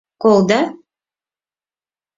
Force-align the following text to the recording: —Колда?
—Колда? 0.21 0.61